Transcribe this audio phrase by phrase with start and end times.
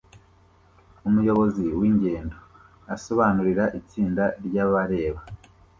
[1.07, 2.37] Umuyobozi w'ingendo
[2.95, 5.21] asobanurira itsinda ry'abareba